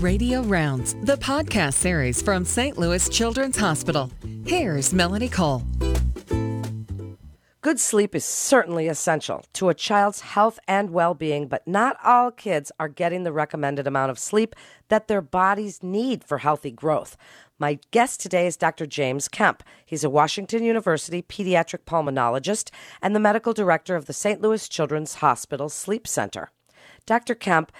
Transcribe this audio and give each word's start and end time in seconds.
Radio 0.00 0.40
Rounds, 0.40 0.94
the 1.02 1.18
podcast 1.18 1.74
series 1.74 2.22
from 2.22 2.42
St. 2.42 2.78
Louis 2.78 3.06
Children's 3.10 3.58
Hospital. 3.58 4.10
Here's 4.46 4.94
Melanie 4.94 5.28
Cole. 5.28 5.62
Good 7.60 7.78
sleep 7.78 8.14
is 8.14 8.24
certainly 8.24 8.88
essential 8.88 9.44
to 9.52 9.68
a 9.68 9.74
child's 9.74 10.22
health 10.22 10.58
and 10.66 10.88
well 10.88 11.12
being, 11.12 11.48
but 11.48 11.68
not 11.68 11.98
all 12.02 12.30
kids 12.30 12.72
are 12.80 12.88
getting 12.88 13.24
the 13.24 13.32
recommended 13.32 13.86
amount 13.86 14.10
of 14.10 14.18
sleep 14.18 14.56
that 14.88 15.06
their 15.06 15.20
bodies 15.20 15.82
need 15.82 16.24
for 16.24 16.38
healthy 16.38 16.70
growth. 16.70 17.18
My 17.58 17.78
guest 17.90 18.20
today 18.20 18.46
is 18.46 18.56
Dr. 18.56 18.86
James 18.86 19.28
Kemp. 19.28 19.62
He's 19.84 20.02
a 20.02 20.08
Washington 20.08 20.64
University 20.64 21.20
pediatric 21.20 21.80
pulmonologist 21.84 22.70
and 23.02 23.14
the 23.14 23.20
medical 23.20 23.52
director 23.52 23.96
of 23.96 24.06
the 24.06 24.14
St. 24.14 24.40
Louis 24.40 24.66
Children's 24.66 25.16
Hospital 25.16 25.68
Sleep 25.68 26.08
Center. 26.08 26.50
Dr. 27.04 27.34
Kemp, 27.34 27.70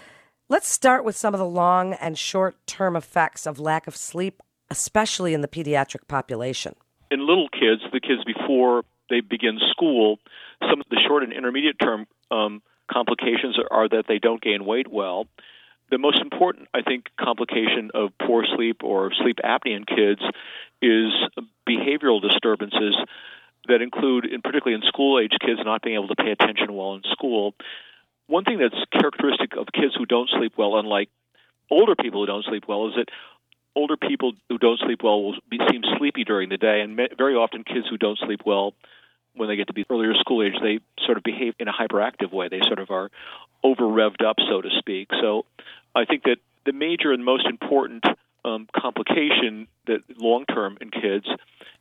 let's 0.50 0.68
start 0.68 1.04
with 1.04 1.16
some 1.16 1.32
of 1.32 1.38
the 1.38 1.46
long 1.46 1.94
and 1.94 2.18
short 2.18 2.56
term 2.66 2.96
effects 2.96 3.46
of 3.46 3.58
lack 3.58 3.86
of 3.86 3.96
sleep, 3.96 4.42
especially 4.68 5.32
in 5.32 5.40
the 5.40 5.48
pediatric 5.48 6.06
population. 6.08 6.74
In 7.10 7.26
little 7.26 7.48
kids, 7.48 7.80
the 7.92 8.00
kids 8.00 8.22
before 8.26 8.82
they 9.08 9.20
begin 9.20 9.58
school, 9.70 10.18
some 10.68 10.80
of 10.80 10.86
the 10.90 11.00
short 11.08 11.22
and 11.22 11.32
intermediate 11.32 11.76
term 11.80 12.06
um, 12.30 12.62
complications 12.90 13.56
are, 13.70 13.88
that 13.88 14.04
they 14.06 14.18
don't 14.18 14.42
gain 14.42 14.64
weight 14.66 14.88
well. 14.90 15.26
The 15.90 15.98
most 15.98 16.20
important, 16.20 16.68
I 16.74 16.82
think, 16.82 17.06
complication 17.18 17.90
of 17.94 18.10
poor 18.24 18.44
sleep 18.56 18.82
or 18.84 19.10
sleep 19.22 19.38
apnea 19.44 19.76
in 19.76 19.84
kids 19.84 20.20
is 20.82 21.10
behavioral 21.68 22.22
disturbances 22.22 22.94
that 23.66 23.82
include, 23.82 24.24
in 24.24 24.40
particularly 24.40 24.80
in 24.80 24.86
school 24.86 25.18
age 25.18 25.32
kids, 25.40 25.60
not 25.64 25.82
being 25.82 25.96
able 25.96 26.08
to 26.08 26.14
pay 26.14 26.30
attention 26.30 26.74
well 26.74 26.94
in 26.94 27.02
school. 27.10 27.54
One 28.30 28.44
thing 28.44 28.58
that's 28.58 28.78
characteristic 28.92 29.56
of 29.56 29.66
kids 29.74 29.94
who 29.98 30.06
don't 30.06 30.30
sleep 30.30 30.52
well, 30.56 30.78
unlike 30.78 31.08
older 31.68 31.96
people 31.96 32.22
who 32.22 32.26
don't 32.26 32.44
sleep 32.44 32.64
well, 32.68 32.86
is 32.86 32.94
that 32.94 33.08
older 33.74 33.96
people 33.96 34.34
who 34.48 34.56
don't 34.56 34.78
sleep 34.78 35.00
well 35.02 35.20
will 35.20 35.34
be, 35.50 35.58
seem 35.68 35.82
sleepy 35.98 36.22
during 36.22 36.48
the 36.48 36.56
day, 36.56 36.80
and 36.80 36.96
very 37.18 37.34
often 37.34 37.64
kids 37.64 37.86
who 37.90 37.98
don't 37.98 38.18
sleep 38.18 38.42
well 38.46 38.74
when 39.34 39.48
they 39.48 39.56
get 39.56 39.66
to 39.66 39.72
be 39.72 39.84
earlier 39.90 40.14
school 40.14 40.44
age, 40.44 40.54
they 40.62 40.78
sort 41.04 41.18
of 41.18 41.24
behave 41.24 41.54
in 41.58 41.66
a 41.66 41.72
hyperactive 41.72 42.32
way. 42.32 42.46
They 42.48 42.60
sort 42.66 42.78
of 42.78 42.90
are 42.90 43.10
over 43.64 43.82
revved 43.82 44.24
up, 44.24 44.36
so 44.48 44.60
to 44.60 44.68
speak. 44.78 45.08
So 45.20 45.44
I 45.94 46.04
think 46.04 46.22
that 46.24 46.36
the 46.66 46.72
major 46.72 47.12
and 47.12 47.24
most 47.24 47.46
important 47.46 48.04
um, 48.44 48.68
complication 48.74 49.68
that 49.86 50.00
long 50.18 50.44
term 50.46 50.78
in 50.80 50.90
kids 50.90 51.26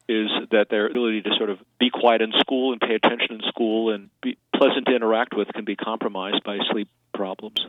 is 0.08 0.30
that 0.52 0.68
their 0.70 0.88
ability 0.88 1.22
to 1.22 1.30
sort 1.38 1.50
of 1.50 1.60
be 1.80 1.90
quiet 1.90 2.22
in 2.22 2.32
school 2.40 2.72
and 2.72 2.82
pay 2.82 2.96
attention 2.96 3.36
in 3.36 3.42
school 3.48 3.94
and 3.94 4.10
be 4.24 4.38
pleasant 4.56 4.88
to 4.88 4.96
interact 4.96 5.36
with 5.36 5.48
can 5.50 5.66
be 5.66 5.76
compromised 5.76 6.44
by 6.44 6.58
sleep 6.72 6.90
problems. 7.14 7.60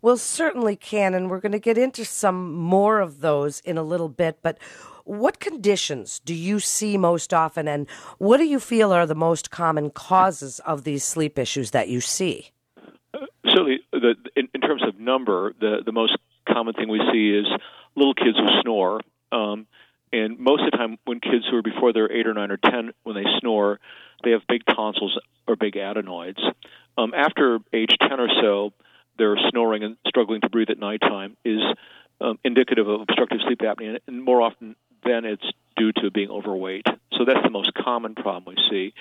Well, 0.00 0.16
certainly 0.16 0.76
can, 0.76 1.14
and 1.14 1.28
we're 1.28 1.40
going 1.40 1.52
to 1.52 1.58
get 1.58 1.78
into 1.78 2.04
some 2.04 2.54
more 2.54 3.00
of 3.00 3.20
those 3.20 3.60
in 3.60 3.76
a 3.76 3.82
little 3.82 4.08
bit. 4.08 4.38
But 4.42 4.58
what 5.04 5.40
conditions 5.40 6.18
do 6.20 6.34
you 6.34 6.60
see 6.60 6.96
most 6.96 7.34
often, 7.34 7.68
and 7.68 7.88
what 8.18 8.38
do 8.38 8.44
you 8.44 8.60
feel 8.60 8.92
are 8.92 9.06
the 9.06 9.14
most 9.14 9.50
common 9.50 9.90
causes 9.90 10.60
of 10.60 10.84
these 10.84 11.04
sleep 11.04 11.38
issues 11.38 11.72
that 11.72 11.88
you 11.88 12.00
see? 12.00 12.50
certainly, 13.48 13.80
the, 13.92 14.14
in, 14.34 14.48
in, 14.54 14.60
terms 14.60 14.82
of 14.82 14.98
number, 14.98 15.54
the 15.60 15.78
the 15.84 15.92
most 15.92 16.16
common 16.48 16.74
thing 16.74 16.88
we 16.88 17.00
see 17.12 17.30
is 17.30 17.46
little 17.96 18.14
kids 18.14 18.38
who 18.38 18.46
snore. 18.62 19.00
Um, 19.32 19.66
and 20.12 20.38
most 20.38 20.62
of 20.62 20.70
the 20.70 20.76
time, 20.76 20.98
when 21.04 21.20
kids 21.20 21.44
who 21.50 21.56
are 21.56 21.62
before 21.62 21.92
they're 21.92 22.10
eight 22.12 22.26
or 22.26 22.34
nine 22.34 22.50
or 22.50 22.58
ten, 22.58 22.92
when 23.02 23.16
they 23.16 23.24
snore, 23.40 23.80
they 24.22 24.30
have 24.30 24.42
big 24.48 24.64
tonsils 24.64 25.18
or 25.48 25.56
big 25.56 25.76
adenoids. 25.76 26.40
Um, 26.96 27.12
after 27.14 27.58
age 27.72 27.94
ten 28.00 28.20
or 28.20 28.28
so, 28.40 28.72
their 29.18 29.36
snoring 29.50 29.82
and 29.82 29.96
struggling 30.06 30.40
to 30.42 30.48
breathe 30.48 30.70
at 30.70 30.78
nighttime 30.78 31.36
is 31.44 31.60
um, 32.20 32.38
indicative 32.44 32.88
of 32.88 33.00
obstructive 33.00 33.40
sleep 33.46 33.60
apnea, 33.60 33.98
and 34.06 34.22
more 34.22 34.40
often 34.40 34.76
than 35.04 35.24
it's 35.24 35.44
due 35.76 35.92
to 35.92 36.10
being 36.10 36.30
overweight. 36.30 36.86
So 37.12 37.24
that's 37.24 37.42
the 37.42 37.50
most 37.50 37.72
common 37.74 38.14
problem 38.14 38.54
we 38.56 38.62
see. 38.70 38.94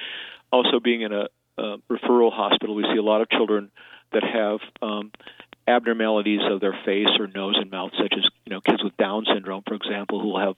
Also, 0.52 0.80
being 0.80 1.02
in 1.02 1.14
a, 1.14 1.28
a 1.58 1.78
referral 1.90 2.32
hospital, 2.32 2.76
we 2.76 2.84
see 2.84 2.98
a 2.98 3.04
lot 3.04 3.22
of 3.22 3.30
children 3.30 3.72
that 4.12 4.24
have 4.24 4.60
um, 4.82 5.12
abnormalities 5.68 6.42
of 6.50 6.62
their 6.62 6.78
face 6.86 7.10
or 7.20 7.28
nose 7.28 7.56
and 7.58 7.72
mouth, 7.72 7.92
such 7.98 8.14
as 8.18 8.24
you 8.46 8.52
know 8.52 8.62
kids 8.62 8.84
with 8.84 8.96
Down 8.98 9.26
syndrome, 9.34 9.64
for 9.68 9.74
example, 9.74 10.22
who 10.22 10.38
have 10.38 10.56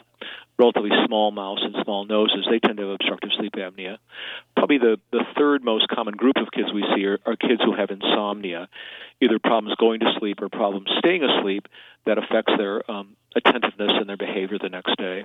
relatively 0.59 0.91
small 1.05 1.31
mouths 1.31 1.61
and 1.63 1.75
small 1.83 2.05
noses. 2.05 2.47
They 2.49 2.59
tend 2.59 2.77
to 2.77 2.83
have 2.83 2.95
obstructive 2.95 3.29
sleep 3.37 3.53
apnea. 3.53 3.97
Probably 4.55 4.77
the 4.77 4.97
the 5.11 5.23
third 5.37 5.63
most 5.63 5.87
common 5.87 6.15
group 6.15 6.37
of 6.37 6.51
kids 6.51 6.73
we 6.73 6.85
see 6.95 7.05
are, 7.05 7.19
are 7.25 7.35
kids 7.35 7.61
who 7.63 7.73
have 7.75 7.89
insomnia, 7.89 8.67
either 9.21 9.39
problems 9.39 9.75
going 9.79 10.01
to 10.01 10.13
sleep 10.19 10.41
or 10.41 10.49
problems 10.49 10.89
staying 10.99 11.23
asleep 11.23 11.67
that 12.05 12.17
affects 12.17 12.53
their 12.57 12.89
um, 12.89 13.15
attentiveness 13.35 13.91
and 13.99 14.09
their 14.09 14.17
behavior 14.17 14.57
the 14.61 14.69
next 14.69 14.97
day. 14.97 15.23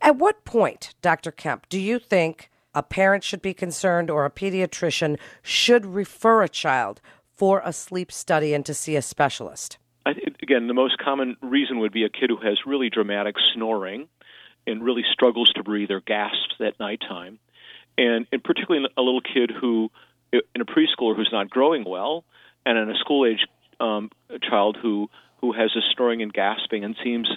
At 0.00 0.16
what 0.16 0.44
point, 0.44 0.94
Dr. 1.02 1.32
Kemp, 1.32 1.68
do 1.68 1.80
you 1.80 1.98
think 1.98 2.50
a 2.74 2.82
parent 2.82 3.24
should 3.24 3.42
be 3.42 3.54
concerned 3.54 4.10
or 4.10 4.24
a 4.24 4.30
pediatrician 4.30 5.18
should 5.42 5.86
refer 5.86 6.42
a 6.42 6.48
child 6.48 7.00
for 7.36 7.62
a 7.64 7.72
sleep 7.72 8.12
study 8.12 8.54
and 8.54 8.64
to 8.66 8.74
see 8.74 8.96
a 8.96 9.02
specialist? 9.02 9.78
I, 10.06 10.12
again, 10.42 10.66
the 10.66 10.74
most 10.74 10.98
common 10.98 11.36
reason 11.40 11.78
would 11.80 11.92
be 11.92 12.04
a 12.04 12.08
kid 12.08 12.30
who 12.30 12.36
has 12.46 12.58
really 12.66 12.90
dramatic 12.90 13.36
snoring 13.54 14.08
and 14.66 14.82
really 14.82 15.04
struggles 15.12 15.52
to 15.54 15.62
breathe 15.62 15.90
or 15.90 16.00
gasps 16.00 16.54
at 16.60 16.78
nighttime. 16.80 17.38
And, 17.96 18.26
and 18.32 18.42
particularly 18.42 18.86
a 18.96 19.02
little 19.02 19.20
kid 19.20 19.50
who, 19.50 19.90
in 20.32 20.60
a 20.60 20.64
preschooler 20.64 21.16
who's 21.16 21.30
not 21.32 21.48
growing 21.48 21.84
well, 21.86 22.24
and 22.66 22.78
in 22.78 22.90
a 22.90 22.96
school 22.96 23.26
age 23.26 23.46
um, 23.80 24.10
child 24.42 24.76
who, 24.80 25.08
who 25.40 25.52
has 25.52 25.70
a 25.76 25.80
snoring 25.94 26.22
and 26.22 26.32
gasping 26.32 26.84
and 26.84 26.96
seems 27.04 27.28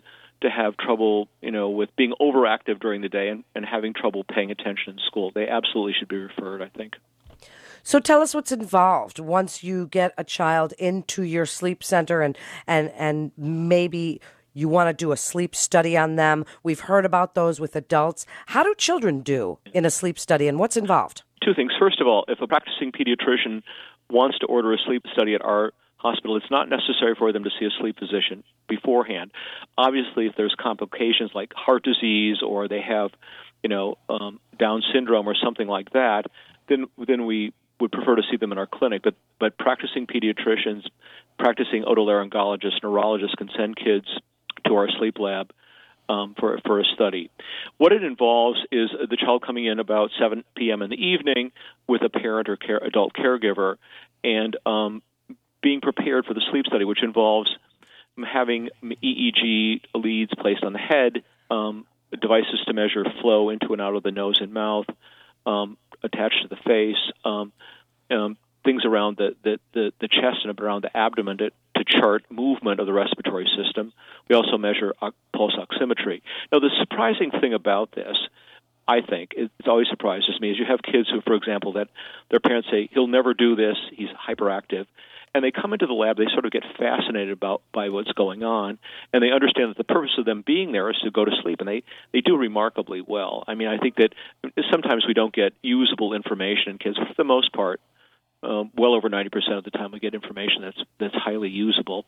to 0.41 0.49
have 0.49 0.77
trouble, 0.77 1.27
you 1.41 1.51
know, 1.51 1.69
with 1.69 1.89
being 1.95 2.13
overactive 2.21 2.79
during 2.79 3.01
the 3.01 3.09
day 3.09 3.29
and, 3.29 3.43
and 3.55 3.65
having 3.65 3.93
trouble 3.93 4.23
paying 4.23 4.51
attention 4.51 4.93
in 4.93 4.99
school. 5.05 5.31
They 5.33 5.47
absolutely 5.47 5.93
should 5.97 6.07
be 6.07 6.17
referred, 6.17 6.61
I 6.61 6.69
think. 6.69 6.93
So 7.87 8.01
tell 8.01 8.21
us 8.21 8.35
what's 8.35 8.51
involved 8.51 9.17
once 9.17 9.63
you 9.63 9.87
get 9.87 10.13
a 10.17 10.25
child 10.25 10.73
into 10.77 11.23
your 11.23 11.45
sleep 11.45 11.81
center 11.81 12.21
and 12.21 12.37
and 12.67 12.91
and 12.97 13.31
maybe 13.37 14.19
you 14.53 14.67
want 14.67 14.89
to 14.89 14.93
do 14.93 15.13
a 15.13 15.15
sleep 15.15 15.55
study 15.55 15.95
on 15.95 16.17
them. 16.17 16.43
We've 16.63 16.81
heard 16.81 17.05
about 17.05 17.33
those 17.33 17.61
with 17.61 17.77
adults. 17.77 18.25
How 18.47 18.61
do 18.61 18.75
children 18.75 19.21
do 19.21 19.59
in 19.73 19.85
a 19.85 19.89
sleep 19.89 20.19
study 20.19 20.49
and 20.49 20.59
what's 20.59 20.75
involved? 20.75 21.23
Two 21.41 21.53
things. 21.53 21.71
First 21.79 22.01
of 22.01 22.07
all, 22.07 22.25
if 22.27 22.41
a 22.41 22.47
practicing 22.47 22.91
pediatrician 22.91 23.63
wants 24.09 24.37
to 24.39 24.47
order 24.47 24.73
a 24.73 24.77
sleep 24.85 25.05
study 25.13 25.33
at 25.33 25.41
our 25.41 25.71
hospital, 25.95 26.35
it's 26.35 26.51
not 26.51 26.67
necessary 26.67 27.15
for 27.17 27.31
them 27.31 27.45
to 27.45 27.49
see 27.57 27.67
a 27.67 27.71
sleep 27.79 27.97
physician 27.97 28.43
beforehand. 28.67 29.31
Obviously, 29.77 30.25
if 30.25 30.35
there's 30.35 30.55
complications 30.59 31.31
like 31.33 31.53
heart 31.55 31.85
disease 31.85 32.39
or 32.45 32.67
they 32.67 32.81
have, 32.81 33.11
you 33.63 33.69
know, 33.69 33.95
um, 34.09 34.41
Down 34.59 34.83
syndrome 34.93 35.25
or 35.25 35.35
something 35.41 35.69
like 35.69 35.91
that, 35.91 36.23
then 36.67 36.87
then 37.07 37.25
we 37.25 37.53
would 37.79 37.91
prefer 37.91 38.15
to 38.15 38.23
see 38.29 38.37
them 38.37 38.51
in 38.51 38.57
our 38.57 38.67
clinic, 38.67 39.03
but 39.03 39.15
but 39.39 39.57
practicing 39.57 40.07
pediatricians, 40.07 40.83
practicing 41.37 41.83
otolaryngologists, 41.83 42.81
neurologists 42.83 43.35
can 43.35 43.49
send 43.55 43.75
kids 43.75 44.07
to 44.65 44.75
our 44.75 44.89
sleep 44.97 45.19
lab 45.19 45.51
um, 46.09 46.35
for 46.39 46.59
for 46.65 46.79
a 46.79 46.83
study. 46.95 47.29
What 47.77 47.91
it 47.91 48.03
involves 48.03 48.59
is 48.71 48.89
the 48.91 49.17
child 49.17 49.43
coming 49.45 49.65
in 49.65 49.79
about 49.79 50.11
7 50.19 50.43
p.m. 50.55 50.81
in 50.81 50.89
the 50.89 50.95
evening 50.95 51.51
with 51.87 52.01
a 52.03 52.09
parent 52.09 52.49
or 52.49 52.57
care, 52.57 52.77
adult 52.77 53.13
caregiver, 53.13 53.75
and 54.23 54.55
um, 54.65 55.01
being 55.61 55.81
prepared 55.81 56.25
for 56.25 56.33
the 56.33 56.41
sleep 56.51 56.65
study, 56.65 56.85
which 56.85 57.03
involves 57.03 57.49
having 58.25 58.69
EEG 58.83 59.81
leads 59.93 60.31
placed 60.39 60.63
on 60.63 60.73
the 60.73 60.79
head, 60.79 61.23
um, 61.51 61.85
devices 62.19 62.63
to 62.65 62.73
measure 62.73 63.03
flow 63.21 63.49
into 63.49 63.73
and 63.73 63.81
out 63.81 63.95
of 63.95 64.03
the 64.03 64.11
nose 64.11 64.39
and 64.39 64.53
mouth, 64.53 64.85
um, 65.47 65.77
attached 66.03 66.43
to 66.43 66.49
the 66.49 66.57
face, 66.57 67.11
um, 67.25 67.51
um, 68.11 68.37
things 68.63 68.83
around 68.85 69.17
the, 69.17 69.35
the, 69.43 69.59
the, 69.73 69.93
the, 70.01 70.07
chest 70.07 70.39
and 70.43 70.59
around 70.59 70.83
the 70.83 70.95
abdomen 70.95 71.37
to, 71.37 71.49
to 71.75 71.83
chart 71.85 72.23
movement 72.29 72.79
of 72.79 72.85
the 72.85 72.93
respiratory 72.93 73.49
system. 73.57 73.93
We 74.29 74.35
also 74.35 74.57
measure 74.57 74.93
pulse 75.33 75.55
oximetry. 75.55 76.21
Now, 76.51 76.59
the 76.59 76.69
surprising 76.79 77.31
thing 77.31 77.53
about 77.53 77.93
this, 77.93 78.17
I 78.87 79.01
think, 79.01 79.31
it 79.37 79.51
always 79.65 79.87
surprises 79.89 80.39
me, 80.41 80.51
is 80.51 80.59
you 80.59 80.65
have 80.65 80.81
kids 80.81 81.09
who, 81.09 81.21
for 81.21 81.33
example, 81.33 81.73
that 81.73 81.87
their 82.29 82.41
parents 82.41 82.67
say, 82.69 82.89
he'll 82.91 83.07
never 83.07 83.33
do 83.33 83.55
this, 83.55 83.77
he's 83.93 84.09
hyperactive 84.09 84.85
and 85.33 85.43
they 85.43 85.51
come 85.51 85.73
into 85.73 85.87
the 85.87 85.93
lab 85.93 86.17
they 86.17 86.27
sort 86.33 86.45
of 86.45 86.51
get 86.51 86.63
fascinated 86.77 87.31
about 87.31 87.61
by 87.73 87.89
what's 87.89 88.11
going 88.13 88.43
on 88.43 88.79
and 89.13 89.23
they 89.23 89.31
understand 89.31 89.69
that 89.69 89.77
the 89.77 89.83
purpose 89.83 90.15
of 90.17 90.25
them 90.25 90.43
being 90.45 90.71
there 90.71 90.89
is 90.89 90.97
to 91.03 91.11
go 91.11 91.25
to 91.25 91.31
sleep 91.41 91.59
and 91.59 91.67
they 91.67 91.83
they 92.13 92.21
do 92.21 92.37
remarkably 92.37 93.01
well 93.01 93.43
i 93.47 93.55
mean 93.55 93.67
i 93.67 93.77
think 93.77 93.95
that 93.95 94.13
sometimes 94.71 95.05
we 95.07 95.13
don't 95.13 95.33
get 95.33 95.53
usable 95.61 96.13
information 96.13 96.71
in 96.71 96.77
kids 96.77 96.97
for 96.97 97.13
the 97.17 97.23
most 97.23 97.51
part 97.53 97.79
um, 98.43 98.71
well 98.75 98.93
over 98.93 99.09
90% 99.09 99.57
of 99.57 99.63
the 99.63 99.71
time 99.71 99.91
we 99.91 99.99
get 99.99 100.13
information 100.13 100.61
that's 100.61 100.77
that's 100.99 101.15
highly 101.15 101.49
usable. 101.49 102.05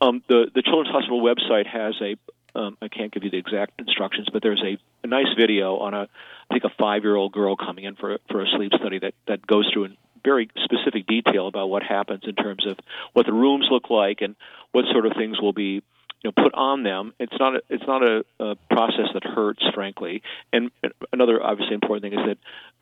Um, 0.00 0.22
the 0.28 0.46
the 0.54 0.62
Children's 0.62 0.90
Hospital 0.90 1.22
website 1.22 1.66
has 1.66 1.94
a 2.00 2.16
um, 2.58 2.78
I 2.80 2.88
can't 2.88 3.12
give 3.12 3.24
you 3.24 3.30
the 3.30 3.36
exact 3.36 3.78
instructions, 3.78 4.28
but 4.32 4.42
there's 4.42 4.62
a, 4.64 4.78
a 5.04 5.06
nice 5.06 5.26
video 5.38 5.76
on 5.76 5.92
a 5.92 6.08
I 6.50 6.54
think 6.54 6.64
a 6.64 6.74
five 6.78 7.02
year 7.02 7.16
old 7.16 7.32
girl 7.32 7.56
coming 7.56 7.84
in 7.84 7.96
for 7.96 8.18
for 8.30 8.42
a 8.42 8.46
sleep 8.56 8.72
study 8.78 8.98
that 9.00 9.14
that 9.28 9.46
goes 9.46 9.68
through 9.72 9.84
in 9.84 9.96
very 10.26 10.50
specific 10.64 11.06
detail 11.06 11.46
about 11.46 11.68
what 11.68 11.82
happens 11.82 12.22
in 12.24 12.34
terms 12.34 12.66
of 12.66 12.76
what 13.12 13.26
the 13.26 13.32
rooms 13.32 13.68
look 13.70 13.88
like 13.88 14.18
and 14.20 14.34
what 14.72 14.84
sort 14.92 15.06
of 15.06 15.12
things 15.16 15.40
will 15.40 15.52
be 15.52 15.82
you 16.22 16.30
know 16.30 16.32
put 16.32 16.52
on 16.54 16.82
them. 16.82 17.14
It's 17.20 17.38
not 17.38 17.56
a, 17.56 17.60
it's 17.70 17.86
not 17.86 18.02
a, 18.02 18.24
a 18.40 18.56
process 18.70 19.06
that 19.14 19.24
hurts, 19.24 19.62
frankly. 19.74 20.22
And 20.52 20.70
another 21.12 21.42
obviously 21.42 21.74
important 21.74 22.10
thing 22.10 22.18
is 22.18 22.26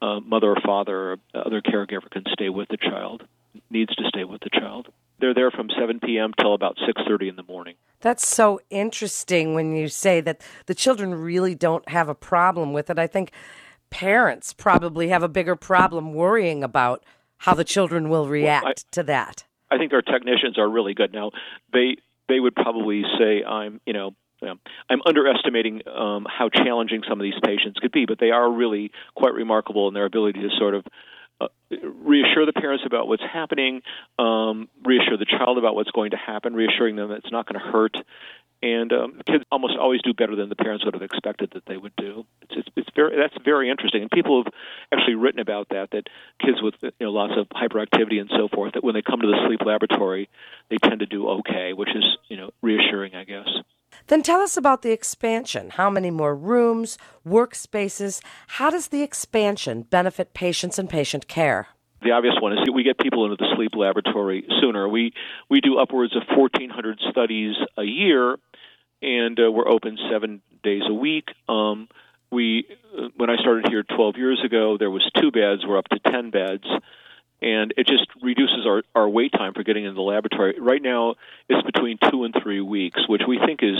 that 0.00 0.06
uh, 0.06 0.20
mother 0.20 0.50
or 0.50 0.56
father 0.64 1.12
or 1.12 1.16
other 1.34 1.60
caregiver 1.60 2.10
can 2.10 2.24
stay 2.32 2.48
with 2.48 2.68
the 2.68 2.78
child, 2.78 3.22
needs 3.70 3.94
to 3.96 4.04
stay 4.08 4.24
with 4.24 4.40
the 4.40 4.50
child. 4.50 4.88
They're 5.20 5.34
there 5.34 5.50
from 5.50 5.68
7 5.78 6.00
p.m. 6.00 6.32
till 6.40 6.54
about 6.54 6.76
6:30 6.78 7.28
in 7.28 7.36
the 7.36 7.44
morning. 7.44 7.74
That's 8.00 8.26
so 8.26 8.60
interesting 8.70 9.54
when 9.54 9.74
you 9.76 9.88
say 9.88 10.20
that 10.22 10.42
the 10.66 10.74
children 10.74 11.14
really 11.14 11.54
don't 11.54 11.88
have 11.88 12.08
a 12.08 12.14
problem 12.14 12.72
with 12.72 12.90
it. 12.90 12.98
I 12.98 13.06
think 13.06 13.30
parents 13.90 14.52
probably 14.52 15.08
have 15.08 15.22
a 15.22 15.28
bigger 15.28 15.54
problem 15.54 16.14
worrying 16.14 16.64
about 16.64 17.04
how 17.38 17.54
the 17.54 17.64
children 17.64 18.08
will 18.08 18.28
react 18.28 18.64
well, 18.64 18.72
I, 18.72 18.82
to 18.92 19.02
that. 19.04 19.44
I 19.70 19.78
think 19.78 19.92
our 19.92 20.02
technicians 20.02 20.58
are 20.58 20.68
really 20.68 20.94
good 20.94 21.12
now. 21.12 21.30
They 21.72 21.96
they 22.28 22.40
would 22.40 22.54
probably 22.54 23.02
say 23.18 23.44
I'm, 23.44 23.80
you 23.86 23.92
know, 23.92 24.14
I'm 24.90 25.00
underestimating 25.06 25.82
um, 25.88 26.26
how 26.28 26.48
challenging 26.48 27.02
some 27.08 27.20
of 27.20 27.24
these 27.24 27.38
patients 27.44 27.78
could 27.80 27.92
be, 27.92 28.06
but 28.06 28.18
they 28.18 28.30
are 28.30 28.50
really 28.50 28.90
quite 29.14 29.34
remarkable 29.34 29.88
in 29.88 29.94
their 29.94 30.04
ability 30.04 30.40
to 30.40 30.48
sort 30.58 30.74
of 30.74 30.84
uh, 31.40 31.48
reassure 31.70 32.46
the 32.46 32.52
parents 32.52 32.84
about 32.86 33.08
what's 33.08 33.22
happening, 33.22 33.82
um, 34.18 34.68
reassure 34.84 35.16
the 35.16 35.26
child 35.26 35.58
about 35.58 35.74
what's 35.74 35.90
going 35.90 36.10
to 36.12 36.16
happen, 36.16 36.54
reassuring 36.54 36.96
them 36.96 37.08
that 37.08 37.18
it's 37.18 37.32
not 37.32 37.46
going 37.46 37.60
to 37.60 37.70
hurt. 37.70 37.96
And 38.64 38.94
um, 38.94 39.20
kids 39.26 39.44
almost 39.52 39.76
always 39.78 40.00
do 40.00 40.14
better 40.14 40.34
than 40.34 40.48
the 40.48 40.56
parents 40.56 40.86
would 40.86 40.94
have 40.94 41.02
expected 41.02 41.50
that 41.52 41.66
they 41.66 41.76
would 41.76 41.94
do. 41.96 42.24
It's, 42.40 42.52
it's, 42.56 42.68
it's 42.76 42.88
very 42.96 43.14
that's 43.14 43.36
very 43.44 43.68
interesting, 43.68 44.00
and 44.00 44.10
people 44.10 44.42
have 44.42 44.50
actually 44.90 45.16
written 45.16 45.38
about 45.38 45.68
that. 45.68 45.90
That 45.90 46.06
kids 46.40 46.62
with 46.62 46.72
you 46.80 46.90
know 46.98 47.12
lots 47.12 47.34
of 47.36 47.46
hyperactivity 47.50 48.18
and 48.18 48.30
so 48.34 48.48
forth, 48.48 48.72
that 48.72 48.82
when 48.82 48.94
they 48.94 49.02
come 49.02 49.20
to 49.20 49.26
the 49.26 49.36
sleep 49.46 49.60
laboratory, 49.66 50.30
they 50.70 50.78
tend 50.78 51.00
to 51.00 51.06
do 51.06 51.28
okay, 51.28 51.74
which 51.74 51.90
is 51.94 52.06
you 52.28 52.38
know 52.38 52.52
reassuring, 52.62 53.14
I 53.14 53.24
guess. 53.24 53.48
Then 54.06 54.22
tell 54.22 54.40
us 54.40 54.56
about 54.56 54.80
the 54.80 54.92
expansion. 54.92 55.68
How 55.68 55.90
many 55.90 56.10
more 56.10 56.34
rooms, 56.34 56.96
workspaces? 57.26 58.22
How 58.46 58.70
does 58.70 58.88
the 58.88 59.02
expansion 59.02 59.82
benefit 59.82 60.32
patients 60.32 60.78
and 60.78 60.88
patient 60.88 61.28
care? 61.28 61.68
The 62.04 62.10
obvious 62.10 62.34
one 62.38 62.52
is 62.52 62.58
we 62.72 62.82
get 62.82 62.98
people 62.98 63.24
into 63.24 63.36
the 63.36 63.50
sleep 63.56 63.72
laboratory 63.74 64.46
sooner. 64.60 64.86
We 64.86 65.14
we 65.48 65.62
do 65.62 65.78
upwards 65.78 66.14
of 66.14 66.22
1,400 66.36 67.00
studies 67.10 67.56
a 67.78 67.82
year, 67.82 68.36
and 69.04 69.38
uh, 69.38 69.50
we're 69.52 69.68
open 69.68 69.98
seven 70.10 70.40
days 70.62 70.82
a 70.88 70.94
week. 70.94 71.28
Um, 71.48 71.88
we 72.32 72.66
uh, 72.98 73.08
when 73.16 73.30
I 73.30 73.36
started 73.36 73.66
here 73.68 73.82
12 73.82 74.16
years 74.16 74.42
ago, 74.44 74.76
there 74.78 74.90
was 74.90 75.08
two 75.20 75.30
beds. 75.30 75.62
We're 75.66 75.78
up 75.78 75.88
to 75.88 75.98
10 75.98 76.30
beds 76.30 76.64
and 77.44 77.74
it 77.76 77.86
just 77.86 78.06
reduces 78.22 78.66
our, 78.66 78.82
our 78.94 79.06
wait 79.06 79.30
time 79.32 79.52
for 79.52 79.62
getting 79.62 79.84
into 79.84 79.94
the 79.94 80.00
laboratory. 80.00 80.54
Right 80.58 80.80
now, 80.80 81.16
it's 81.48 81.64
between 81.66 81.98
two 82.10 82.24
and 82.24 82.34
three 82.42 82.62
weeks, 82.62 83.06
which 83.06 83.20
we 83.28 83.38
think 83.38 83.60
is 83.62 83.76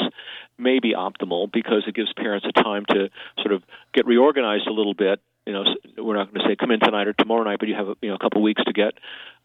maybe 0.59 0.93
optimal 0.93 1.51
because 1.51 1.85
it 1.87 1.95
gives 1.95 2.13
parents 2.13 2.47
a 2.47 2.53
time 2.63 2.85
to 2.91 3.09
sort 3.41 3.55
of 3.55 3.63
get 3.95 4.07
reorganized 4.07 4.67
a 4.67 4.73
little 4.73 4.93
bit. 4.93 5.21
You 5.47 5.55
know, 5.55 5.65
we're 5.97 6.17
not 6.17 6.33
going 6.33 6.45
to 6.45 6.49
say 6.49 6.57
come 6.57 6.73
in 6.73 6.81
tonight 6.81 7.09
or 7.09 7.15
tomorrow 7.15 7.45
night, 7.45 7.59
but 7.59 7.69
you 7.69 7.75
have 7.75 7.89
you 8.03 8.11
know 8.11 8.17
a 8.17 8.19
couple 8.19 8.43
weeks 8.43 8.63
to 8.65 8.73
get 8.75 8.95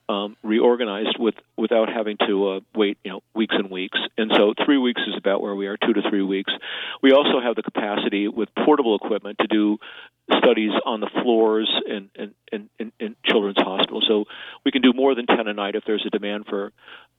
um, 0.10 0.36
reorganized 0.44 1.18
with 1.20 1.36
without 1.56 1.88
having 1.88 2.18
to 2.28 2.50
uh, 2.50 2.60
wait 2.76 2.98
you 3.04 3.12
know 3.12 3.22
weeks 3.36 3.56
and 3.58 3.70
weeks. 3.70 3.98
And 4.18 4.32
so 4.36 4.54
three 4.66 4.80
weeks 4.80 5.02
is 5.08 5.16
about 5.16 5.42
where 5.42 5.56
we 5.56 5.68
are, 5.68 5.78
two 5.78 5.94
to 5.94 6.02
three 6.10 6.24
weeks. 6.24 6.52
We 7.02 7.12
also 7.12 7.40
have 7.40 7.56
the 7.56 7.64
capacity 7.64 8.28
with 8.28 8.50
portable 8.66 8.96
equipment 8.96 9.38
to 9.40 9.48
do 9.48 9.78
studies 10.44 10.72
on 10.86 11.00
the 11.00 11.10
floors 11.22 11.72
in, 11.88 12.10
in, 12.16 12.70
in, 12.80 12.92
in, 13.00 13.16
children's 13.24 13.58
hospitals. 13.58 14.06
So 14.08 14.26
we 14.66 14.72
can 14.72 14.82
do 14.82 14.94
more 14.94 15.16
than 15.16 15.26
ten 15.28 15.48
a 15.48 15.54
night 15.54 15.76
if 15.76 15.84
there's 15.86 16.06
a 16.06 16.10
demand 16.10 16.46
for 16.48 16.72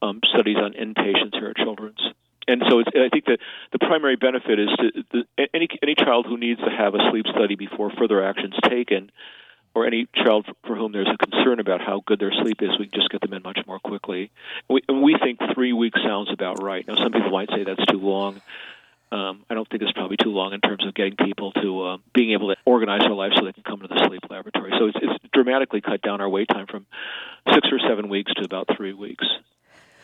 um, 0.03 0.21
studies 0.35 0.57
on 0.57 0.73
inpatients 0.73 1.35
here 1.35 1.49
at 1.49 1.57
Children's 1.57 2.01
and 2.49 2.63
so 2.69 2.81
I 2.81 3.09
think 3.11 3.27
that 3.27 3.39
the 3.71 3.79
primary 3.79 4.17
benefit 4.17 4.59
is 4.59 4.69
to 4.79 5.05
the, 5.13 5.47
any 5.55 5.69
any 5.83 5.95
child 5.95 6.27
who 6.27 6.37
needs 6.37 6.61
to 6.61 6.71
have 6.71 6.95
a 6.95 7.11
sleep 7.11 7.27
study 7.27 7.55
before 7.55 7.93
further 7.97 8.25
actions 8.25 8.55
taken 8.69 9.11
or 9.75 9.87
any 9.87 10.07
child 10.15 10.47
for 10.67 10.77
whom 10.77 10.93
there's 10.93 11.09
a 11.09 11.17
concern 11.17 11.61
about 11.61 11.81
how 11.81 12.03
good 12.07 12.19
their 12.19 12.33
sleep 12.43 12.61
is, 12.61 12.71
we 12.79 12.87
can 12.87 13.01
just 13.01 13.11
get 13.11 13.21
them 13.21 13.33
in 13.33 13.43
much 13.43 13.59
more 13.67 13.79
quickly. 13.79 14.31
We, 14.69 14.83
and 14.89 15.03
we 15.03 15.17
think 15.23 15.39
three 15.55 15.73
weeks 15.73 16.01
sounds 16.03 16.31
about 16.33 16.63
right. 16.63 16.87
Now, 16.87 16.97
some 16.97 17.13
people 17.13 17.31
might 17.31 17.51
say 17.51 17.65
that's 17.65 17.85
too 17.87 18.01
long. 18.01 18.41
Um, 19.13 19.45
I 19.51 19.55
don't 19.55 19.69
think 19.69 19.83
it's 19.83 19.93
probably 19.93 20.17
too 20.17 20.31
long 20.31 20.53
in 20.53 20.61
terms 20.61 20.87
of 20.87 20.95
getting 20.95 21.17
people 21.17 21.51
to 21.53 21.83
uh, 21.83 21.97
being 22.15 22.33
able 22.33 22.49
to 22.49 22.57
organize 22.65 23.01
their 23.01 23.11
life 23.11 23.33
so 23.37 23.45
they 23.45 23.53
can 23.53 23.65
come 23.65 23.81
to 23.81 23.89
the 23.89 24.07
sleep 24.07 24.23
laboratory. 24.31 24.73
So 24.79 24.87
it's, 24.87 24.99
it's 25.03 25.25
dramatically 25.33 25.81
cut 25.81 26.01
down 26.01 26.21
our 26.21 26.29
wait 26.29 26.49
time 26.49 26.67
from 26.69 26.87
six 27.53 27.69
or 27.73 27.81
seven 27.81 28.09
weeks 28.09 28.33
to 28.35 28.45
about 28.45 28.69
three 28.77 28.93
weeks. 28.93 29.27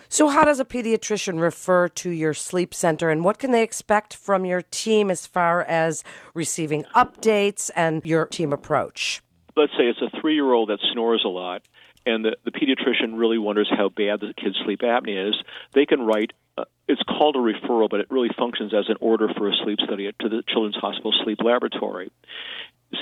So, 0.08 0.28
how 0.28 0.44
does 0.44 0.60
a 0.60 0.64
pediatrician 0.64 1.40
refer 1.40 1.88
to 1.88 2.10
your 2.10 2.32
sleep 2.32 2.72
center, 2.72 3.10
and 3.10 3.24
what 3.24 3.38
can 3.38 3.50
they 3.50 3.64
expect 3.64 4.14
from 4.14 4.44
your 4.44 4.62
team 4.62 5.10
as 5.10 5.26
far 5.26 5.62
as 5.62 6.04
receiving 6.32 6.84
updates 6.94 7.70
and 7.74 8.04
your 8.04 8.26
team 8.26 8.52
approach? 8.52 9.20
Let's 9.56 9.72
say 9.72 9.84
it's 9.84 10.00
a 10.00 10.20
three 10.20 10.34
year 10.34 10.52
old 10.52 10.68
that 10.68 10.78
snores 10.92 11.22
a 11.24 11.28
lot, 11.28 11.62
and 12.04 12.24
the, 12.24 12.36
the 12.44 12.50
pediatrician 12.50 13.18
really 13.18 13.38
wonders 13.38 13.70
how 13.70 13.88
bad 13.88 14.20
the 14.20 14.32
kid's 14.36 14.56
sleep 14.64 14.80
apnea 14.80 15.30
is, 15.30 15.34
they 15.72 15.86
can 15.86 16.02
write. 16.02 16.32
Uh, 16.58 16.64
it's 16.88 17.02
called 17.02 17.36
a 17.36 17.38
referral, 17.38 17.90
but 17.90 18.00
it 18.00 18.06
really 18.10 18.30
functions 18.38 18.72
as 18.72 18.88
an 18.88 18.96
order 19.00 19.28
for 19.36 19.48
a 19.48 19.52
sleep 19.64 19.78
study 19.84 20.10
to 20.20 20.28
the 20.28 20.42
Children's 20.48 20.76
Hospital 20.76 21.12
Sleep 21.24 21.38
Laboratory. 21.42 22.10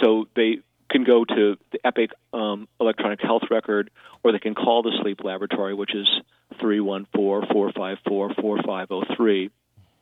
So 0.03 0.27
they 0.35 0.59
can 0.91 1.05
go 1.05 1.25
to 1.25 1.57
the 1.71 1.79
Epic 1.85 2.11
um, 2.33 2.67
electronic 2.81 3.21
health 3.21 3.43
record, 3.51 3.91
or 4.23 4.33
they 4.33 4.39
can 4.39 4.55
call 4.55 4.83
the 4.83 4.93
sleep 5.03 5.23
laboratory, 5.23 5.75
which 5.75 5.95
is 5.95 6.09
314 6.61 7.07
454 7.53 8.35
4503 8.41 9.51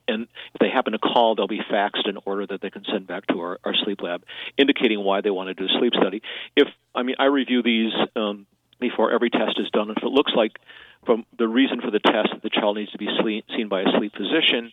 and 0.09 0.23
if 0.55 0.59
they 0.61 0.69
happen 0.69 0.93
to 0.93 0.99
call, 0.99 1.35
they'll 1.35 1.47
be 1.47 1.61
faxed 1.71 2.09
an 2.09 2.19
order 2.25 2.47
that 2.47 2.61
they 2.61 2.71
can 2.71 2.85
send 2.91 3.07
back 3.07 3.27
to 3.29 3.41
our, 3.41 3.59
our 3.65 3.75
sleep 3.85 4.03
lab, 4.03 4.25
indicating 4.57 5.03
why 5.03 5.21
they 5.21 5.31
want 5.31 5.49
to 5.49 5.55
do 5.55 5.65
a 5.65 5.79
sleep 5.79 5.93
study. 5.95 6.23
If 6.57 6.69
I 6.95 7.03
mean, 7.03 7.17
I 7.19 7.27
review 7.27 7.63
these 7.63 7.93
um, 8.17 8.47
before 8.81 9.13
every 9.13 9.31
test 9.31 9.59
is 9.59 9.71
done. 9.71 9.91
If 9.91 10.03
it 10.03 10.07
looks 10.07 10.33
like 10.35 10.59
from 11.07 11.25
the 11.39 11.49
reason 11.49 11.81
for 11.81 11.91
the 11.91 12.01
test 12.01 12.29
that 12.33 12.43
the 12.43 12.51
child 12.51 12.77
needs 12.77 12.93
to 12.93 12.99
be 12.99 13.09
sleep, 13.21 13.45
seen 13.57 13.69
by 13.69 13.83
a 13.83 13.87
sleep 13.97 14.13
physician, 14.15 14.73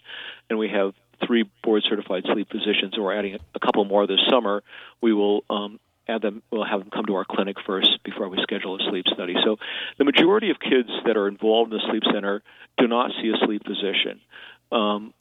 and 0.49 0.59
we 0.59 0.69
have 0.69 0.93
three 1.25 1.49
board 1.63 1.83
certified 1.87 2.23
sleep 2.31 2.49
physicians, 2.51 2.93
and 2.93 3.03
we're 3.03 3.17
adding 3.17 3.37
a 3.55 3.59
couple 3.59 3.83
more 3.85 4.07
this 4.07 4.19
summer, 4.29 4.63
we 5.01 5.13
will 5.13 5.43
um, 5.49 5.79
add 6.07 6.21
them. 6.21 6.41
We'll 6.51 6.65
have 6.65 6.79
them 6.79 6.89
come 6.91 7.05
to 7.05 7.15
our 7.15 7.25
clinic 7.25 7.57
first 7.65 7.99
before 8.03 8.29
we 8.29 8.37
schedule 8.41 8.75
a 8.75 8.89
sleep 8.89 9.05
study. 9.13 9.35
So, 9.43 9.57
the 9.97 10.05
majority 10.05 10.49
of 10.49 10.59
kids 10.59 10.89
that 11.05 11.17
are 11.17 11.27
involved 11.27 11.71
in 11.71 11.77
the 11.77 11.83
sleep 11.89 12.03
center 12.11 12.41
do 12.77 12.87
not 12.87 13.11
see 13.21 13.29
a 13.29 13.45
sleep 13.45 13.63
physician. 13.65 14.21
Um, 14.71 15.13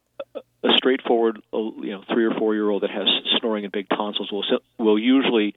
a 0.62 0.70
straightforward, 0.76 1.40
uh, 1.52 1.58
you 1.58 1.92
know, 1.92 2.02
three 2.12 2.24
or 2.24 2.34
four 2.38 2.54
year 2.54 2.68
old 2.68 2.82
that 2.82 2.90
has 2.90 3.06
snoring 3.38 3.64
and 3.64 3.72
big 3.72 3.88
tonsils 3.88 4.30
will 4.32 4.44
will 4.78 4.98
usually 4.98 5.54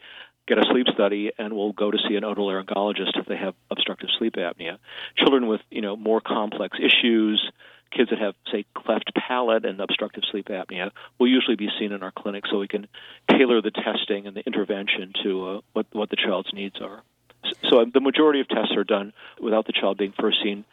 get 0.48 0.58
a 0.58 0.64
sleep 0.72 0.88
study 0.94 1.32
and 1.38 1.54
will 1.54 1.74
go 1.74 1.92
to 1.92 1.98
see 2.08 2.16
an 2.16 2.24
otolaryngologist 2.24 3.18
if 3.18 3.26
they 3.26 3.38
have 3.38 3.56
obstructive 3.70 4.10
sleep 4.18 4.36
apnea. 4.36 4.78
Children 5.18 5.48
with 5.48 5.62
you 5.70 5.82
know 5.82 5.96
more 5.96 6.22
complex 6.22 6.78
issues, 6.80 7.52
kids 7.92 8.10
that 8.10 8.20
have 8.20 8.36
say 8.52 8.66
cleft 8.76 9.12
palate 9.16 9.66
and 9.66 9.80
obstructive 9.82 10.24
sleep 10.32 10.48
apnea, 10.48 10.92
will 11.20 11.28
usually 11.28 11.56
be 11.56 11.70
seen 11.80 11.92
in 11.92 12.04
our 12.04 12.12
clinic 12.12 12.44
so 12.50 12.60
we 12.60 12.68
can 12.68 12.88
tailor 13.30 13.62
the 13.62 13.72
testing 13.72 14.28
and 14.28 14.36
the 14.36 14.46
intervention 14.46 15.14
to 15.24 15.48
uh, 15.48 15.62
what 15.74 15.88
what 15.94 16.10
the 16.10 16.18
child's 16.18 16.54
needs 16.54 16.80
are. 16.82 17.02
So 17.70 17.82
uh, 17.82 17.86
the 17.92 18.02
majority 18.02 18.40
of 18.40 18.48
tests 18.48 18.76
are 18.76 18.84
done 18.84 19.14
without 19.42 19.66
the 19.66 19.74
child 19.74 19.98
being 19.98 20.14
first 20.20 20.38
seen 20.44 20.64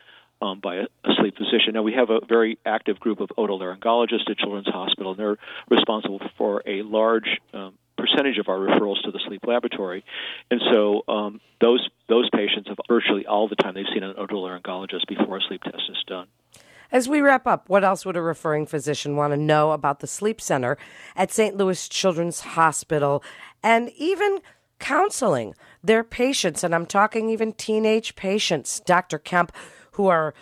um, 0.40 0.60
by 0.60 0.76
a, 0.76 0.82
a, 1.04 1.14
sleep 1.20 1.36
physician. 1.36 1.74
Now, 1.74 1.82
we 1.82 1.94
have 1.94 2.10
a 2.10 2.20
very 2.26 2.58
active 2.64 3.00
group 3.00 3.20
of 3.20 3.30
otolaryngologists 3.36 4.30
at 4.30 4.38
Children's 4.38 4.68
Hospital, 4.68 5.12
and 5.12 5.20
they're 5.20 5.38
responsible 5.68 6.20
for 6.36 6.62
a 6.66 6.82
large 6.82 7.38
um, 7.52 7.74
percentage 7.96 8.38
of 8.38 8.48
our 8.48 8.58
referrals 8.58 9.02
to 9.04 9.10
the 9.10 9.20
sleep 9.26 9.42
laboratory. 9.46 10.04
And 10.50 10.60
so 10.72 11.02
um, 11.08 11.40
those, 11.60 11.88
those 12.08 12.28
patients 12.30 12.68
have 12.68 12.78
virtually 12.88 13.26
all 13.26 13.48
the 13.48 13.56
time 13.56 13.74
they've 13.74 13.84
seen 13.92 14.04
an 14.04 14.14
otolaryngologist 14.14 15.06
before 15.08 15.38
a 15.38 15.40
sleep 15.48 15.62
test 15.62 15.82
is 15.90 16.04
done. 16.06 16.28
As 16.90 17.08
we 17.08 17.20
wrap 17.20 17.46
up, 17.46 17.68
what 17.68 17.84
else 17.84 18.06
would 18.06 18.16
a 18.16 18.22
referring 18.22 18.64
physician 18.64 19.14
want 19.14 19.32
to 19.32 19.36
know 19.36 19.72
about 19.72 20.00
the 20.00 20.06
sleep 20.06 20.40
center 20.40 20.78
at 21.14 21.30
St. 21.30 21.54
Louis 21.54 21.86
Children's 21.88 22.40
Hospital 22.40 23.22
and 23.62 23.90
even 23.96 24.38
counseling 24.78 25.54
their 25.84 26.02
patients? 26.02 26.64
And 26.64 26.74
I'm 26.74 26.86
talking 26.86 27.28
even 27.28 27.52
teenage 27.52 28.16
patients. 28.16 28.80
Dr. 28.86 29.18
Kemp, 29.18 29.52
who 29.98 30.06
are 30.06 30.32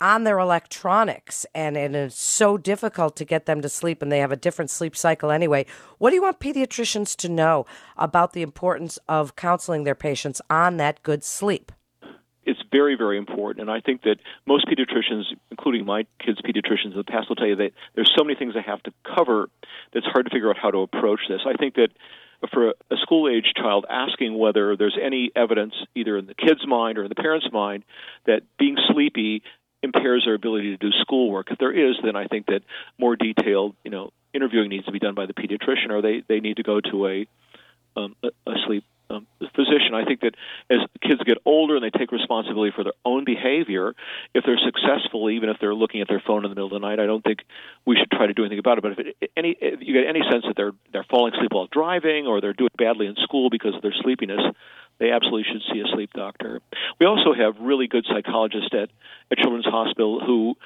on 0.00 0.24
their 0.24 0.40
electronics 0.40 1.46
and, 1.54 1.76
and 1.76 1.94
it's 1.94 2.20
so 2.20 2.58
difficult 2.58 3.14
to 3.14 3.24
get 3.24 3.46
them 3.46 3.62
to 3.62 3.68
sleep 3.68 4.02
and 4.02 4.10
they 4.10 4.18
have 4.18 4.32
a 4.32 4.36
different 4.36 4.72
sleep 4.72 4.96
cycle 4.96 5.30
anyway. 5.30 5.64
What 5.98 6.10
do 6.10 6.16
you 6.16 6.22
want 6.22 6.40
pediatricians 6.40 7.14
to 7.18 7.28
know 7.28 7.64
about 7.96 8.32
the 8.32 8.42
importance 8.42 8.98
of 9.08 9.36
counseling 9.36 9.84
their 9.84 9.94
patients 9.94 10.42
on 10.50 10.78
that 10.78 11.00
good 11.04 11.22
sleep? 11.22 11.70
It's 12.44 12.60
very, 12.72 12.96
very 12.96 13.16
important. 13.16 13.60
And 13.62 13.70
I 13.70 13.80
think 13.80 14.02
that 14.02 14.16
most 14.46 14.66
pediatricians, 14.66 15.26
including 15.52 15.86
my 15.86 16.06
kids' 16.18 16.40
pediatricians 16.42 16.90
in 16.90 16.96
the 16.96 17.04
past, 17.04 17.28
will 17.28 17.36
tell 17.36 17.46
you 17.46 17.56
that 17.56 17.70
there's 17.94 18.12
so 18.18 18.24
many 18.24 18.36
things 18.36 18.54
they 18.54 18.62
have 18.62 18.82
to 18.82 18.92
cover 19.16 19.48
that's 19.94 20.06
hard 20.06 20.26
to 20.26 20.30
figure 20.30 20.50
out 20.50 20.58
how 20.58 20.72
to 20.72 20.78
approach 20.78 21.20
this. 21.28 21.42
I 21.46 21.54
think 21.54 21.76
that 21.76 21.90
for 22.52 22.70
a 22.70 22.96
school 23.02 23.28
age 23.28 23.52
child 23.56 23.86
asking 23.88 24.38
whether 24.38 24.76
there's 24.76 24.98
any 25.00 25.30
evidence, 25.34 25.74
either 25.94 26.16
in 26.16 26.26
the 26.26 26.34
kid's 26.34 26.66
mind 26.66 26.98
or 26.98 27.04
in 27.04 27.08
the 27.08 27.14
parent's 27.14 27.50
mind, 27.52 27.84
that 28.26 28.42
being 28.58 28.76
sleepy 28.92 29.42
impairs 29.82 30.22
their 30.24 30.34
ability 30.34 30.70
to 30.70 30.76
do 30.76 30.90
schoolwork. 31.00 31.50
If 31.50 31.58
there 31.58 31.72
is, 31.72 31.96
then 32.02 32.16
I 32.16 32.26
think 32.26 32.46
that 32.46 32.62
more 32.98 33.16
detailed, 33.16 33.76
you 33.84 33.90
know, 33.90 34.12
interviewing 34.32 34.70
needs 34.70 34.86
to 34.86 34.92
be 34.92 34.98
done 34.98 35.14
by 35.14 35.26
the 35.26 35.34
pediatrician, 35.34 35.90
or 35.90 36.02
they 36.02 36.24
they 36.26 36.40
need 36.40 36.56
to 36.56 36.62
go 36.62 36.80
to 36.80 37.06
a 37.06 37.26
um, 37.96 38.16
a, 38.22 38.28
a 38.50 38.54
sleep 38.66 38.84
um, 39.16 39.26
physician. 39.54 39.94
I 39.94 40.04
think 40.04 40.20
that 40.20 40.34
as 40.70 40.78
kids 41.02 41.22
get 41.24 41.38
older 41.44 41.76
and 41.76 41.84
they 41.84 41.90
take 41.90 42.12
responsibility 42.12 42.72
for 42.74 42.84
their 42.84 42.98
own 43.04 43.24
behavior, 43.24 43.94
if 44.34 44.44
they're 44.44 44.58
successful, 44.58 45.30
even 45.30 45.48
if 45.48 45.56
they're 45.60 45.74
looking 45.74 46.00
at 46.00 46.08
their 46.08 46.22
phone 46.26 46.44
in 46.44 46.50
the 46.50 46.54
middle 46.54 46.66
of 46.66 46.72
the 46.72 46.86
night, 46.86 47.00
I 47.00 47.06
don't 47.06 47.22
think 47.22 47.40
we 47.86 47.96
should 47.96 48.10
try 48.10 48.26
to 48.26 48.34
do 48.34 48.42
anything 48.42 48.58
about 48.58 48.78
it. 48.78 48.82
But 48.82 48.92
if, 48.92 48.98
it, 48.98 49.30
any, 49.36 49.56
if 49.60 49.80
you 49.80 49.94
get 49.94 50.06
any 50.08 50.22
sense 50.30 50.44
that 50.46 50.54
they're 50.56 50.72
they're 50.92 51.06
falling 51.10 51.34
asleep 51.34 51.52
while 51.52 51.68
driving 51.70 52.26
or 52.26 52.40
they're 52.40 52.52
doing 52.52 52.70
badly 52.76 53.06
in 53.06 53.14
school 53.22 53.50
because 53.50 53.74
of 53.74 53.82
their 53.82 53.94
sleepiness, 54.02 54.40
they 54.98 55.10
absolutely 55.10 55.44
should 55.50 55.62
see 55.72 55.80
a 55.80 55.88
sleep 55.94 56.12
doctor. 56.12 56.60
We 57.00 57.06
also 57.06 57.34
have 57.34 57.56
really 57.60 57.86
good 57.86 58.06
psychologists 58.08 58.70
at 58.72 58.90
at 59.30 59.38
Children's 59.38 59.66
Hospital 59.66 60.20
who 60.24 60.56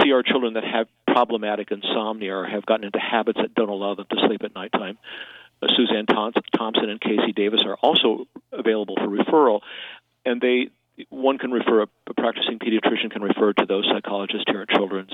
see 0.00 0.12
our 0.12 0.22
children 0.22 0.54
that 0.54 0.64
have 0.64 0.86
problematic 1.06 1.70
insomnia 1.70 2.34
or 2.34 2.46
have 2.46 2.64
gotten 2.64 2.84
into 2.84 2.98
habits 2.98 3.38
that 3.40 3.54
don't 3.54 3.68
allow 3.68 3.94
them 3.94 4.06
to 4.10 4.16
sleep 4.26 4.42
at 4.44 4.54
nighttime. 4.54 4.98
Uh, 5.62 5.66
Suzanne 5.76 6.06
Thompson 6.06 6.90
and 6.90 7.00
Casey 7.00 7.32
Davis 7.32 7.62
are 7.64 7.76
also 7.76 8.26
available 8.50 8.96
for 8.96 9.08
referral, 9.08 9.60
and 10.24 10.40
they 10.40 10.70
one 11.08 11.38
can 11.38 11.50
refer 11.50 11.82
a 11.82 12.14
practicing 12.14 12.58
pediatrician 12.58 13.10
can 13.10 13.22
refer 13.22 13.52
to 13.52 13.66
those 13.66 13.88
psychologists 13.90 14.44
here 14.46 14.62
at 14.62 14.68
Children's 14.68 15.12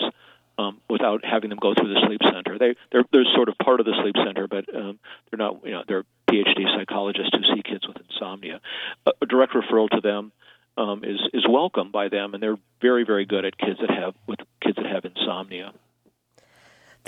um, 0.58 0.80
without 0.90 1.24
having 1.24 1.50
them 1.50 1.58
go 1.60 1.72
through 1.74 1.94
the 1.94 2.00
sleep 2.06 2.20
center. 2.24 2.58
They 2.58 2.74
they're, 2.90 3.04
they're 3.12 3.24
sort 3.34 3.48
of 3.48 3.56
part 3.58 3.80
of 3.80 3.86
the 3.86 3.94
sleep 4.02 4.16
center, 4.24 4.48
but 4.48 4.64
um, 4.74 4.98
they're 5.30 5.38
not 5.38 5.64
you 5.64 5.72
know 5.72 5.84
they're 5.86 6.04
PhD 6.30 6.64
psychologists 6.76 7.30
who 7.32 7.54
see 7.54 7.62
kids 7.62 7.86
with 7.86 7.96
insomnia. 8.10 8.60
A, 9.06 9.12
a 9.22 9.26
direct 9.26 9.52
referral 9.54 9.88
to 9.90 10.00
them 10.00 10.32
um, 10.76 11.04
is 11.04 11.20
is 11.32 11.46
welcome 11.48 11.90
by 11.92 12.08
them, 12.08 12.34
and 12.34 12.42
they're 12.42 12.58
very 12.80 13.04
very 13.04 13.24
good 13.24 13.44
at 13.44 13.56
kids 13.56 13.78
that 13.80 13.90
have 13.90 14.14
with 14.26 14.40
kids 14.60 14.76
that 14.76 14.86
have 14.86 15.04
insomnia. 15.04 15.72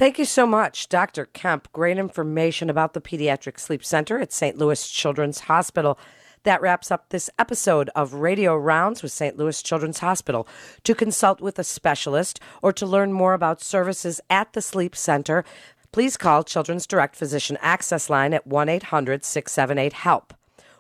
Thank 0.00 0.19
you 0.19 0.25
so 0.25 0.47
much, 0.47 0.88
Dr. 0.88 1.26
Kemp. 1.26 1.71
Great 1.75 1.99
information 1.99 2.71
about 2.71 2.95
the 2.95 3.02
Pediatric 3.02 3.61
Sleep 3.61 3.85
Center 3.85 4.19
at 4.19 4.33
St. 4.33 4.57
Louis 4.57 4.88
Children's 4.88 5.40
Hospital. 5.40 5.99
That 6.45 6.62
wraps 6.62 6.90
up 6.90 7.11
this 7.11 7.28
episode 7.38 7.90
of 7.95 8.14
Radio 8.14 8.57
Rounds 8.57 9.02
with 9.02 9.12
St. 9.12 9.37
Louis 9.37 9.62
Children's 9.62 9.99
Hospital. 9.99 10.49
To 10.85 10.95
consult 10.95 11.42
with 11.42 11.59
a 11.59 11.64
specialist 11.64 12.40
or 12.62 12.73
to 12.73 12.87
learn 12.87 13.12
more 13.12 13.35
about 13.35 13.61
services 13.61 14.23
at 14.30 14.54
the 14.54 14.62
Sleep 14.62 14.97
Center, 14.97 15.45
please 15.92 16.16
call 16.16 16.45
Children's 16.45 16.87
Direct 16.87 17.14
Physician 17.14 17.59
Access 17.61 18.09
Line 18.09 18.33
at 18.33 18.47
1 18.47 18.71
800 18.71 19.23
678 19.23 19.92
HELP. 19.92 20.33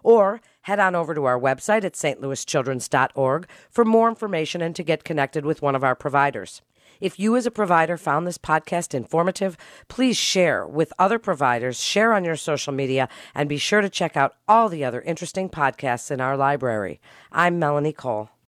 Or 0.02 0.40
head 0.62 0.78
on 0.80 0.94
over 0.94 1.14
to 1.14 1.26
our 1.26 1.38
website 1.38 1.84
at 1.84 1.92
stlouischildrens.org 1.92 3.48
for 3.68 3.84
more 3.84 4.08
information 4.08 4.62
and 4.62 4.74
to 4.74 4.82
get 4.82 5.04
connected 5.04 5.44
with 5.44 5.60
one 5.60 5.74
of 5.74 5.84
our 5.84 5.94
providers. 5.94 6.62
If 7.00 7.18
you, 7.18 7.36
as 7.36 7.46
a 7.46 7.50
provider, 7.50 7.96
found 7.96 8.26
this 8.26 8.38
podcast 8.38 8.94
informative, 8.94 9.56
please 9.88 10.16
share 10.16 10.66
with 10.66 10.92
other 10.98 11.18
providers, 11.18 11.80
share 11.80 12.12
on 12.12 12.24
your 12.24 12.36
social 12.36 12.72
media, 12.72 13.08
and 13.34 13.48
be 13.48 13.58
sure 13.58 13.80
to 13.80 13.88
check 13.88 14.16
out 14.16 14.36
all 14.48 14.68
the 14.68 14.84
other 14.84 15.00
interesting 15.02 15.48
podcasts 15.48 16.10
in 16.10 16.20
our 16.20 16.36
library. 16.36 17.00
I'm 17.32 17.58
Melanie 17.58 17.92
Cole. 17.92 18.30